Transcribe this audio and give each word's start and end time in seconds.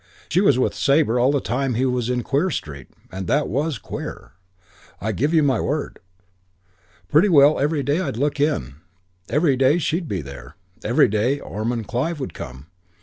She 0.29 0.41
was 0.41 0.57
with 0.57 0.73
Sabre 0.73 1.19
all 1.19 1.31
the 1.31 1.39
time 1.39 1.75
he 1.75 1.85
was 1.85 2.09
in 2.09 2.23
Queer 2.23 2.49
Street 2.49 2.87
and 3.11 3.29
it 3.29 3.47
was 3.47 3.77
queer, 3.77 4.31
I 4.99 5.11
give 5.11 5.31
you 5.31 5.43
my 5.43 5.59
word. 5.59 5.99
Pretty 7.07 7.29
well 7.29 7.59
every 7.59 7.83
day 7.83 7.99
I'd 8.01 8.17
look 8.17 8.39
in. 8.39 8.77
Every 9.29 9.55
day 9.55 9.77
she'd 9.77 10.07
be 10.07 10.23
there. 10.23 10.55
Every 10.83 11.07
day 11.07 11.39
Ormond 11.39 11.87
Clive 11.87 12.19
would 12.19 12.33
come. 12.33 12.65